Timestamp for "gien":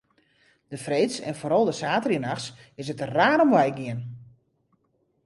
3.77-3.99